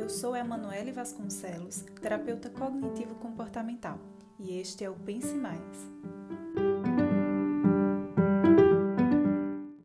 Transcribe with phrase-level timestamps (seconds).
[0.00, 3.98] Eu sou Emanuele Vasconcelos, terapeuta cognitivo-comportamental,
[4.38, 5.60] e este é o Pense Mais.